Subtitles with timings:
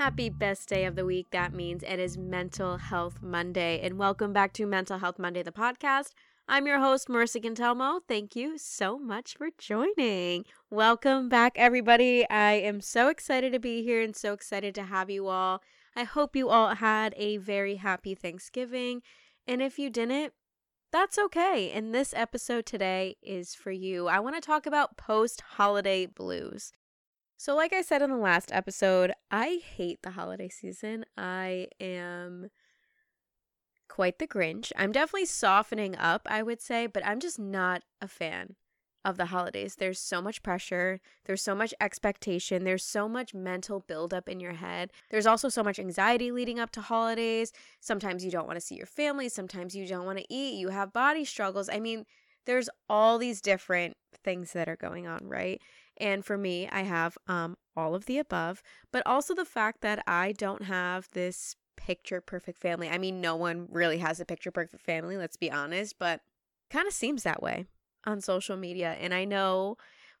[0.00, 1.26] Happy best day of the week.
[1.30, 3.78] That means it is Mental Health Monday.
[3.82, 6.12] And welcome back to Mental Health Monday, the podcast.
[6.48, 8.00] I'm your host, Marissa Cantelmo.
[8.08, 10.46] Thank you so much for joining.
[10.70, 12.26] Welcome back, everybody.
[12.30, 15.60] I am so excited to be here and so excited to have you all.
[15.94, 19.02] I hope you all had a very happy Thanksgiving.
[19.46, 20.32] And if you didn't,
[20.90, 21.70] that's okay.
[21.72, 24.08] And this episode today is for you.
[24.08, 26.72] I want to talk about post holiday blues.
[27.40, 31.06] So, like I said in the last episode, I hate the holiday season.
[31.16, 32.50] I am
[33.88, 34.72] quite the Grinch.
[34.76, 38.56] I'm definitely softening up, I would say, but I'm just not a fan
[39.06, 39.76] of the holidays.
[39.76, 44.52] There's so much pressure, there's so much expectation, there's so much mental buildup in your
[44.52, 44.90] head.
[45.08, 47.52] There's also so much anxiety leading up to holidays.
[47.80, 50.68] Sometimes you don't want to see your family, sometimes you don't want to eat, you
[50.68, 51.70] have body struggles.
[51.70, 52.04] I mean,
[52.44, 55.60] there's all these different things that are going on, right?
[56.00, 60.02] And for me, I have um, all of the above, but also the fact that
[60.06, 62.88] I don't have this picture perfect family.
[62.88, 66.20] I mean, no one really has a picture perfect family, let's be honest, but
[66.70, 67.66] kind of seems that way
[68.06, 68.96] on social media.
[69.00, 69.76] And I know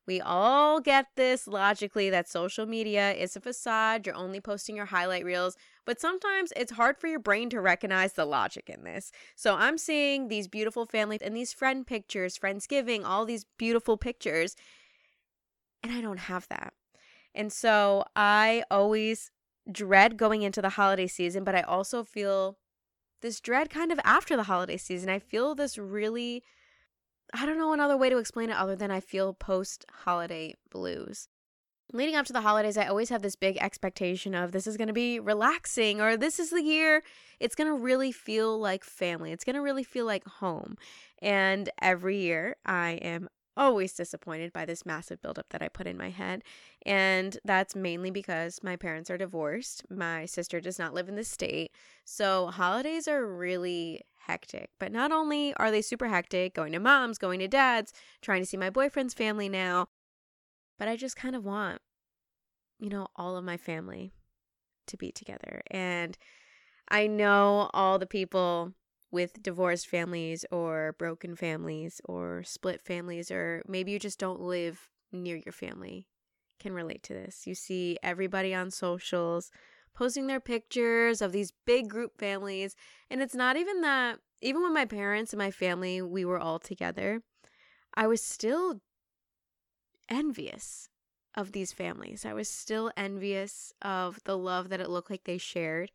[0.06, 4.06] we all get this logically that social media is a facade.
[4.06, 8.14] You're only posting your highlight reels, but sometimes it's hard for your brain to recognize
[8.14, 9.12] the logic in this.
[9.36, 14.56] So I'm seeing these beautiful families and these friend pictures, Friendsgiving, all these beautiful pictures
[15.82, 16.72] and I don't have that.
[17.34, 19.30] And so I always
[19.70, 22.58] dread going into the holiday season, but I also feel
[23.22, 25.08] this dread kind of after the holiday season.
[25.08, 26.42] I feel this really,
[27.34, 31.28] I don't know another way to explain it other than I feel post holiday blues.
[31.92, 34.88] Leading up to the holidays, I always have this big expectation of this is going
[34.88, 37.02] to be relaxing or this is the year
[37.40, 39.32] it's going to really feel like family.
[39.32, 40.76] It's going to really feel like home.
[41.20, 43.28] And every year I am
[43.60, 46.42] always disappointed by this massive buildup that I put in my head.
[46.86, 49.84] And that's mainly because my parents are divorced.
[49.90, 51.70] My sister does not live in the state.
[52.04, 54.70] So holidays are really hectic.
[54.78, 57.92] But not only are they super hectic, going to mom's, going to dad's,
[58.22, 59.88] trying to see my boyfriend's family now,
[60.78, 61.82] but I just kind of want,
[62.78, 64.14] you know, all of my family
[64.86, 65.60] to be together.
[65.70, 66.16] And
[66.88, 68.72] I know all the people
[69.10, 74.88] with divorced families or broken families or split families, or maybe you just don't live
[75.12, 76.06] near your family,
[76.58, 77.46] can relate to this.
[77.46, 79.50] You see everybody on socials
[79.94, 82.76] posting their pictures of these big group families,
[83.10, 86.58] and it's not even that, even when my parents and my family, we were all
[86.58, 87.22] together,
[87.94, 88.80] I was still
[90.08, 90.88] envious
[91.34, 92.24] of these families.
[92.24, 95.90] I was still envious of the love that it looked like they shared.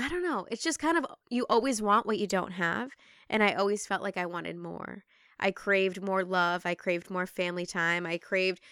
[0.00, 0.46] I don't know.
[0.50, 2.92] It's just kind of, you always want what you don't have.
[3.28, 5.04] And I always felt like I wanted more.
[5.38, 6.64] I craved more love.
[6.64, 8.06] I craved more family time.
[8.06, 8.62] I craved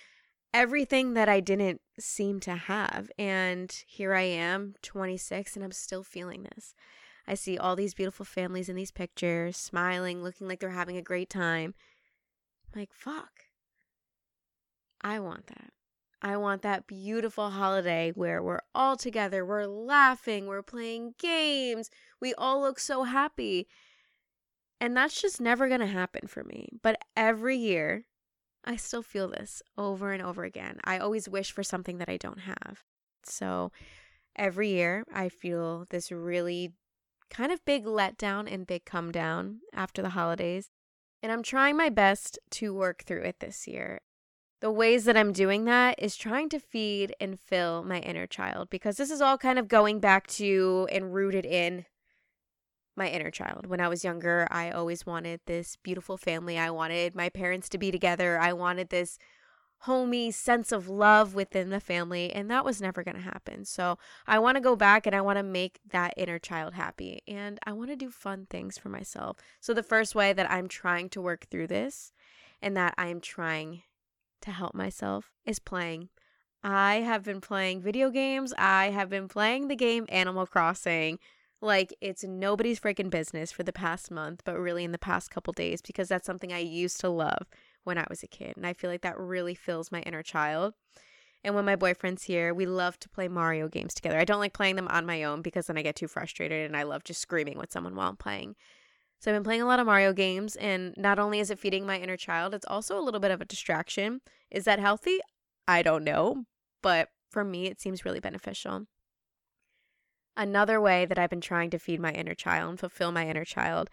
[0.54, 3.10] everything that I didn't seem to have.
[3.18, 6.74] And here I am, 26, and I'm still feeling this.
[7.26, 11.02] I see all these beautiful families in these pictures, smiling, looking like they're having a
[11.02, 11.74] great time.
[12.72, 13.44] I'm like, fuck.
[15.02, 15.72] I want that.
[16.20, 21.90] I want that beautiful holiday where we're all together, we're laughing, we're playing games,
[22.20, 23.68] we all look so happy.
[24.80, 26.68] And that's just never going to happen for me.
[26.82, 28.04] But every year,
[28.64, 30.78] I still feel this over and over again.
[30.84, 32.84] I always wish for something that I don't have.
[33.24, 33.72] So
[34.36, 36.72] every year, I feel this really
[37.30, 40.70] kind of big letdown and big come down after the holidays.
[41.22, 44.00] And I'm trying my best to work through it this year
[44.60, 48.70] the ways that I'm doing that is trying to feed and fill my inner child
[48.70, 51.86] because this is all kind of going back to and rooted in
[52.96, 53.66] my inner child.
[53.66, 56.58] When I was younger, I always wanted this beautiful family.
[56.58, 58.38] I wanted my parents to be together.
[58.38, 59.18] I wanted this
[59.82, 63.64] homey sense of love within the family, and that was never going to happen.
[63.64, 63.96] So,
[64.26, 67.60] I want to go back and I want to make that inner child happy, and
[67.64, 69.36] I want to do fun things for myself.
[69.60, 72.12] So, the first way that I'm trying to work through this
[72.60, 73.82] and that I'm trying
[74.42, 76.08] to help myself is playing.
[76.62, 78.52] I have been playing video games.
[78.58, 81.18] I have been playing the game Animal Crossing
[81.60, 85.52] like it's nobody's freaking business for the past month, but really in the past couple
[85.52, 87.46] days because that's something I used to love
[87.84, 88.54] when I was a kid.
[88.56, 90.74] And I feel like that really fills my inner child.
[91.44, 94.18] And when my boyfriend's here, we love to play Mario games together.
[94.18, 96.76] I don't like playing them on my own because then I get too frustrated and
[96.76, 98.56] I love just screaming with someone while I'm playing.
[99.20, 101.84] So I've been playing a lot of Mario games, and not only is it feeding
[101.84, 104.20] my inner child, it's also a little bit of a distraction.
[104.50, 105.18] Is that healthy?
[105.66, 106.44] I don't know,
[106.82, 108.86] but for me, it seems really beneficial.
[110.36, 113.44] Another way that I've been trying to feed my inner child and fulfill my inner
[113.44, 113.90] child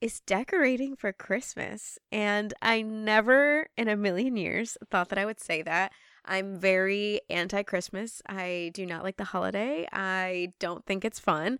[0.00, 1.98] is decorating for Christmas.
[2.12, 5.90] And I never in a million years thought that I would say that.
[6.24, 8.22] I'm very anti Christmas.
[8.28, 9.88] I do not like the holiday.
[9.92, 11.58] I don't think it's fun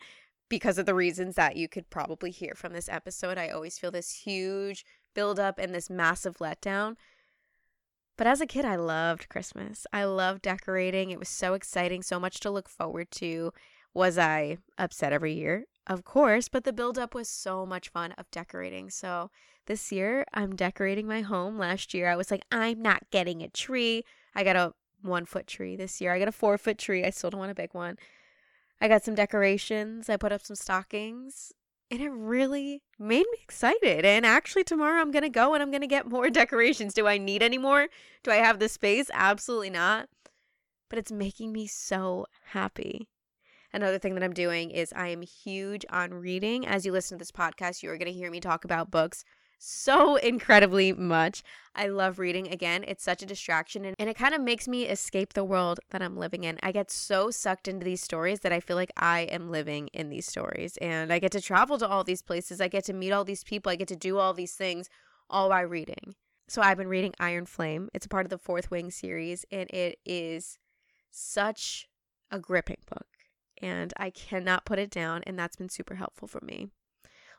[0.48, 3.38] because of the reasons that you could probably hear from this episode.
[3.38, 4.84] I always feel this huge
[5.14, 6.96] buildup and this massive letdown.
[8.16, 9.86] But as a kid, I loved Christmas.
[9.92, 11.10] I loved decorating.
[11.10, 13.52] It was so exciting, so much to look forward to.
[13.92, 15.64] Was I upset every year?
[15.86, 18.90] Of course, but the buildup was so much fun of decorating.
[18.90, 19.30] So
[19.66, 21.58] this year, I'm decorating my home.
[21.58, 24.04] Last year, I was like, I'm not getting a tree.
[24.34, 24.72] I got a
[25.02, 26.12] one foot tree this year.
[26.12, 27.04] I got a four foot tree.
[27.04, 27.96] I still don't want a big one.
[28.80, 30.08] I got some decorations.
[30.08, 31.52] I put up some stockings.
[31.90, 34.04] And it really made me excited.
[34.04, 36.94] And actually, tomorrow I'm going to go and I'm going to get more decorations.
[36.94, 37.86] Do I need any more?
[38.24, 39.08] Do I have the space?
[39.14, 40.08] Absolutely not.
[40.90, 43.08] But it's making me so happy.
[43.72, 46.66] Another thing that I'm doing is I am huge on reading.
[46.66, 49.24] As you listen to this podcast, you are going to hear me talk about books
[49.58, 51.42] so incredibly much.
[51.74, 52.48] I love reading.
[52.48, 55.80] Again, it's such a distraction and, and it kind of makes me escape the world
[55.90, 56.58] that I'm living in.
[56.62, 60.08] I get so sucked into these stories that I feel like I am living in
[60.08, 60.76] these stories.
[60.78, 62.60] And I get to travel to all these places.
[62.60, 63.70] I get to meet all these people.
[63.70, 64.88] I get to do all these things
[65.28, 66.14] all by reading.
[66.48, 67.88] So I've been reading Iron Flame.
[67.92, 70.58] It's a part of the Fourth Wing series, and it is
[71.10, 71.88] such
[72.30, 73.06] a gripping book.
[73.60, 76.68] And I cannot put it down, and that's been super helpful for me.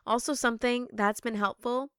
[0.06, 1.90] Also, something that's been helpful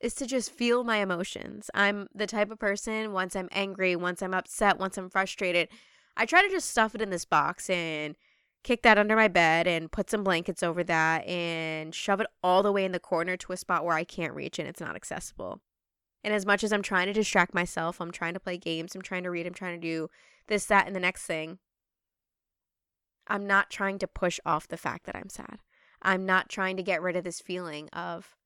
[0.00, 1.70] is to just feel my emotions.
[1.74, 5.68] I'm the type of person, once I'm angry, once I'm upset, once I'm frustrated,
[6.16, 8.16] I try to just stuff it in this box and
[8.62, 12.62] kick that under my bed and put some blankets over that and shove it all
[12.62, 14.96] the way in the corner to a spot where I can't reach and it's not
[14.96, 15.60] accessible.
[16.22, 19.02] And as much as I'm trying to distract myself, I'm trying to play games, I'm
[19.02, 20.08] trying to read, I'm trying to do
[20.48, 21.58] this, that, and the next thing,
[23.26, 25.60] I'm not trying to push off the fact that I'm sad.
[26.02, 28.36] I'm not trying to get rid of this feeling of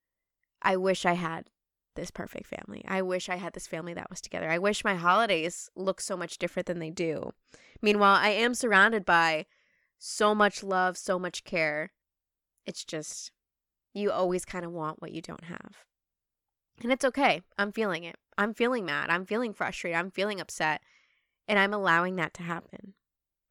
[0.64, 1.50] I wish I had
[1.94, 2.84] this perfect family.
[2.88, 4.50] I wish I had this family that was together.
[4.50, 7.32] I wish my holidays looked so much different than they do.
[7.81, 9.46] Meanwhile, I am surrounded by
[9.99, 11.93] so much love, so much care.
[12.66, 13.31] It's just,
[13.93, 15.84] you always kind of want what you don't have.
[16.82, 17.43] And it's okay.
[17.56, 18.16] I'm feeling it.
[18.37, 19.11] I'm feeling mad.
[19.11, 19.96] I'm feeling frustrated.
[19.96, 20.81] I'm feeling upset.
[21.46, 22.94] And I'm allowing that to happen.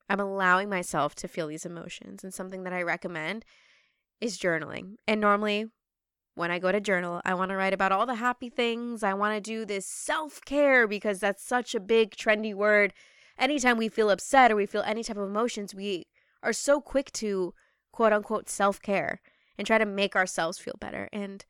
[0.10, 2.24] I'm allowing myself to feel these emotions.
[2.24, 3.46] And something that I recommend
[4.20, 4.96] is journaling.
[5.08, 5.68] And normally,
[6.36, 9.04] when I go to journal, I want to write about all the happy things.
[9.04, 12.94] I want to do this self care because that's such a big, trendy word.
[13.38, 16.08] Anytime we feel upset or we feel any type of emotions, we
[16.42, 17.54] are so quick to
[17.92, 19.22] quote unquote self care
[19.58, 21.08] and try to make ourselves feel better.
[21.14, 21.46] And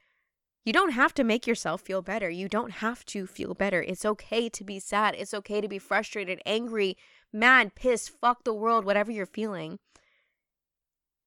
[0.66, 2.30] you don't have to make yourself feel better.
[2.30, 3.82] You don't have to feel better.
[3.82, 5.16] It's okay to be sad.
[5.18, 6.98] It's okay to be frustrated, angry,
[7.34, 9.80] mad, pissed, fuck the world, whatever you're feeling.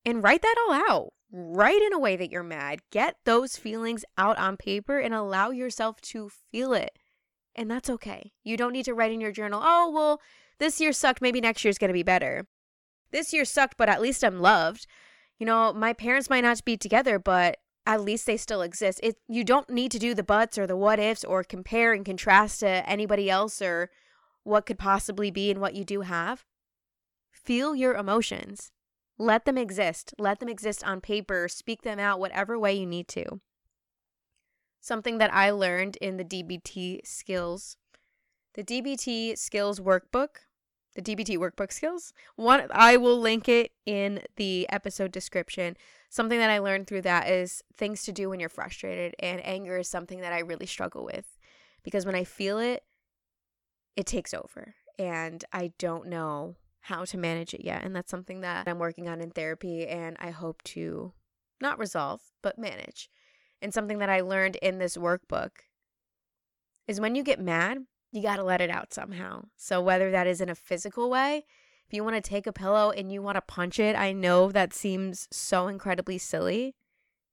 [0.07, 2.81] And write that all out write in a way that you're mad.
[2.91, 6.99] Get those feelings out on paper and allow yourself to feel it.
[7.55, 8.33] And that's okay.
[8.45, 10.21] You don't need to write in your journal, oh, well,
[10.59, 11.23] this year sucked.
[11.23, 12.47] Maybe next year's going to be better.
[13.13, 14.87] This year sucked, but at least I'm loved.
[15.39, 19.01] You know, my parents might not be together, but at least they still exist.
[19.03, 22.05] It you don't need to do the buts or the what ifs or compare and
[22.05, 23.91] contrast to anybody else or
[24.43, 26.45] what could possibly be and what you do have.
[27.31, 28.73] Feel your emotions.
[29.19, 30.15] Let them exist.
[30.19, 31.49] Let them exist on paper.
[31.49, 33.41] Speak them out whatever way you need to.
[34.81, 37.77] Something that I learned in the DBT skills,
[38.55, 40.29] the DBT skills workbook,
[40.95, 42.13] the DBT workbook skills.
[42.37, 45.77] One I will link it in the episode description.
[46.09, 49.79] Something that I learned through that is things to do when you're frustrated and anger
[49.79, 51.39] is something that I really struggle with
[51.83, 52.85] because when I feel it
[53.97, 57.85] it takes over and I don't know how to manage it yet.
[57.85, 61.13] And that's something that I'm working on in therapy and I hope to
[61.61, 63.11] not resolve, but manage.
[63.61, 65.51] And something that I learned in this workbook
[66.87, 67.79] is when you get mad,
[68.13, 69.47] you got to let it out somehow.
[69.57, 71.45] So, whether that is in a physical way,
[71.87, 74.53] if you want to take a pillow and you want to punch it, I know
[74.53, 76.77] that seems so incredibly silly.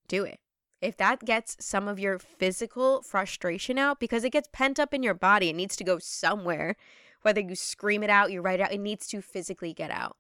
[0.07, 0.39] Do it.
[0.81, 5.03] If that gets some of your physical frustration out, because it gets pent up in
[5.03, 6.75] your body, it needs to go somewhere.
[7.23, 10.17] Whether you scream it out, you write it out, it needs to physically get out.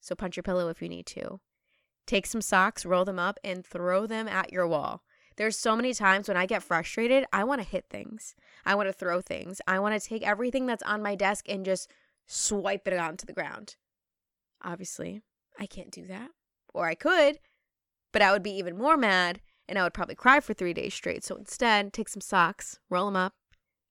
[0.00, 1.40] So punch your pillow if you need to.
[2.06, 5.02] Take some socks, roll them up, and throw them at your wall.
[5.36, 8.34] There's so many times when I get frustrated, I want to hit things.
[8.64, 9.60] I want to throw things.
[9.66, 11.90] I want to take everything that's on my desk and just
[12.26, 13.76] swipe it onto the ground.
[14.62, 15.22] Obviously,
[15.58, 16.30] I can't do that.
[16.74, 17.38] Or I could,
[18.12, 20.94] but I would be even more mad and I would probably cry for three days
[20.94, 21.24] straight.
[21.24, 23.34] So instead, take some socks, roll them up,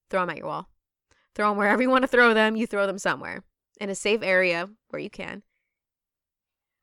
[0.09, 0.69] throw them at your wall.
[1.35, 2.55] Throw them wherever you want to throw them.
[2.55, 3.43] You throw them somewhere
[3.79, 5.43] in a safe area where you can.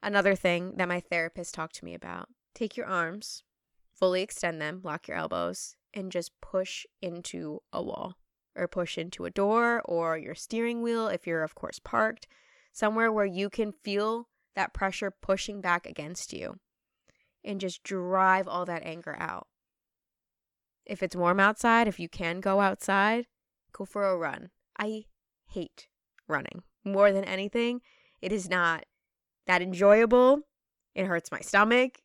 [0.03, 3.43] Another thing that my therapist talked to me about take your arms,
[3.93, 8.15] fully extend them, lock your elbows, and just push into a wall
[8.55, 12.27] or push into a door or your steering wheel if you're, of course, parked,
[12.73, 16.59] somewhere where you can feel that pressure pushing back against you
[17.45, 19.47] and just drive all that anger out.
[20.85, 23.27] If it's warm outside, if you can go outside,
[23.77, 24.51] go for a run.
[24.79, 25.05] I
[25.49, 25.89] hate
[26.29, 27.81] running more than anything.
[28.23, 28.85] It is not
[29.47, 30.41] that enjoyable.
[30.95, 32.01] It hurts my stomach.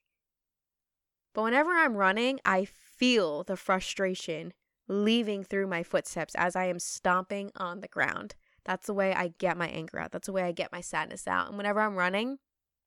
[1.33, 4.53] But whenever I'm running, I feel the frustration
[4.87, 8.35] leaving through my footsteps as I am stomping on the ground.
[8.65, 10.11] That's the way I get my anger out.
[10.11, 11.47] That's the way I get my sadness out.
[11.47, 12.39] And whenever I'm running,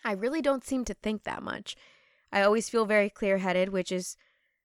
[0.04, 1.74] I really don't seem to think that much.
[2.30, 4.16] I always feel very clear headed, which is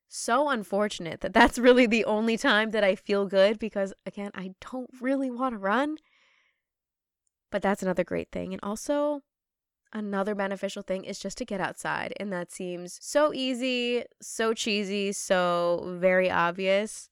[0.09, 4.55] so unfortunate that that's really the only time that I feel good because, again, I
[4.71, 5.97] don't really want to run.
[7.51, 8.51] But that's another great thing.
[8.51, 9.21] And also,
[9.93, 12.13] another beneficial thing is just to get outside.
[12.19, 17.09] And that seems so easy, so cheesy, so very obvious.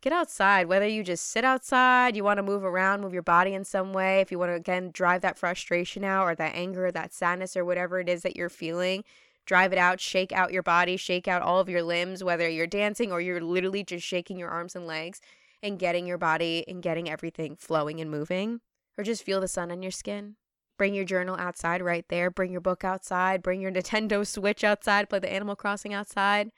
[0.00, 3.52] Get outside, whether you just sit outside, you want to move around, move your body
[3.52, 6.86] in some way, if you want to, again, drive that frustration out or that anger,
[6.86, 9.02] or that sadness, or whatever it is that you're feeling
[9.48, 12.66] drive it out, shake out your body, shake out all of your limbs, whether you're
[12.66, 15.22] dancing or you're literally just shaking your arms and legs
[15.62, 18.60] and getting your body and getting everything flowing and moving.
[18.98, 20.36] Or just feel the sun on your skin.
[20.76, 22.30] Bring your journal outside right there.
[22.30, 23.42] Bring your book outside.
[23.42, 25.08] Bring your Nintendo Switch outside.
[25.08, 26.50] Play the Animal Crossing outside.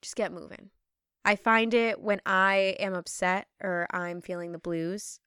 [0.00, 0.70] Just get moving.
[1.24, 5.18] I find it when I am upset or I'm feeling the blues.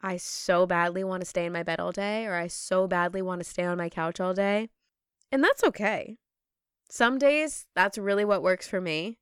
[0.00, 3.20] I so badly want to stay in my bed all day, or I so badly
[3.20, 4.68] want to stay on my couch all day.
[5.30, 6.16] And that's okay.
[6.88, 9.18] Some days that's really what works for me.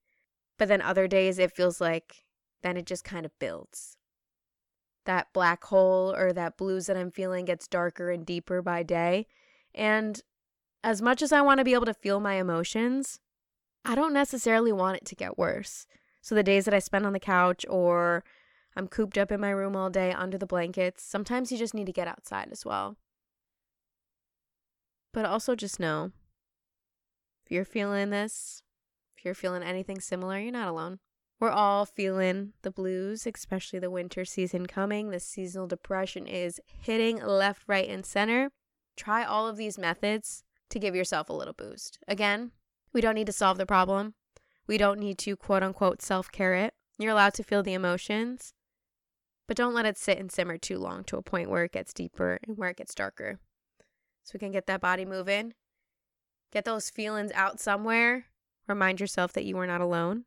[0.59, 2.25] But then other days it feels like
[2.63, 3.97] then it just kind of builds.
[5.05, 9.27] That black hole or that blues that I'm feeling gets darker and deeper by day.
[9.75, 10.21] And
[10.83, 13.21] as much as I want to be able to feel my emotions,
[13.85, 15.87] I don't necessarily want it to get worse.
[16.23, 18.25] So the days that I spend on the couch or
[18.77, 21.87] I'm cooped up in my room all day under the blankets, sometimes you just need
[21.87, 22.97] to get outside as well.
[25.17, 26.13] But also just know
[27.43, 28.63] if you're feeling this,
[29.17, 30.99] if you're feeling anything similar, you're not alone.
[31.41, 35.09] We're all feeling the blues, especially the winter season coming.
[35.09, 38.51] The seasonal depression is hitting left, right, and center.
[38.95, 41.99] Try all of these methods to give yourself a little boost.
[42.07, 42.51] Again,
[42.93, 44.13] we don't need to solve the problem.
[44.67, 46.75] We don't need to quote unquote self care it.
[46.99, 48.53] You're allowed to feel the emotions,
[49.49, 51.95] but don't let it sit and simmer too long to a point where it gets
[51.95, 53.39] deeper and where it gets darker
[54.27, 55.55] so we can get that body moving.
[56.53, 58.27] Get those feelings out somewhere.
[58.67, 60.25] Remind yourself that you are not alone.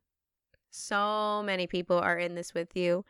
[0.70, 3.04] So many people are in this with you.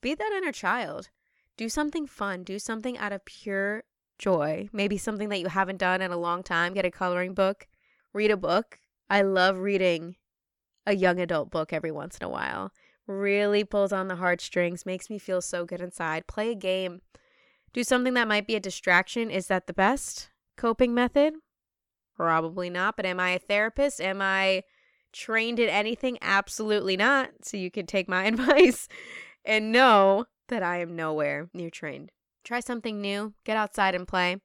[0.00, 1.08] Be that inner child.
[1.56, 2.44] Do something fun.
[2.44, 3.82] Do something out of pure
[4.20, 4.68] joy.
[4.72, 6.74] Maybe something that you haven't done in a long time.
[6.74, 7.66] Get a coloring book.
[8.12, 8.78] Read a book.
[9.08, 10.14] I love reading
[10.86, 12.70] a young adult book every once in a while.
[13.08, 16.28] Really pulls on the heartstrings, makes me feel so good inside.
[16.28, 17.00] Play a game
[17.72, 19.30] do something that might be a distraction.
[19.30, 21.34] Is that the best coping method?
[22.16, 22.96] Probably not.
[22.96, 24.00] But am I a therapist?
[24.00, 24.64] Am I
[25.12, 26.18] trained in anything?
[26.20, 27.30] Absolutely not.
[27.42, 28.88] So you can take my advice
[29.44, 32.10] and know that I am nowhere near trained.
[32.44, 34.36] Try something new, get outside and play,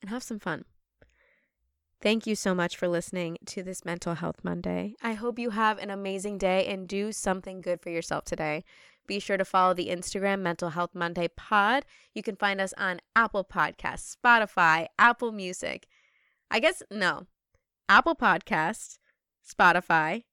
[0.00, 0.64] and have some fun.
[2.00, 4.94] Thank you so much for listening to this Mental Health Monday.
[5.02, 8.64] I hope you have an amazing day and do something good for yourself today.
[9.06, 11.84] Be sure to follow the Instagram Mental Health Monday Pod.
[12.14, 15.86] You can find us on Apple Podcasts, Spotify, Apple Music.
[16.50, 17.26] I guess no.
[17.88, 18.98] Apple Podcasts,
[19.46, 20.24] Spotify.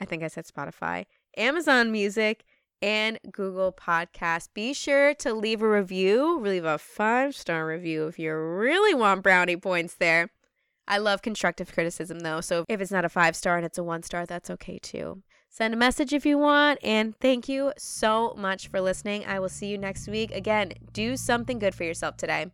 [0.00, 2.44] I think I said Spotify, Amazon Music,
[2.82, 4.48] and Google Podcasts.
[4.52, 9.22] Be sure to leave a review, leave a five star review if you really want
[9.22, 10.30] brownie points there.
[10.88, 13.84] I love constructive criticism though, so if it's not a five star and it's a
[13.84, 15.22] one star, that's okay too.
[15.54, 16.78] Send a message if you want.
[16.82, 19.26] And thank you so much for listening.
[19.26, 20.32] I will see you next week.
[20.32, 22.46] Again, do something good for yourself today.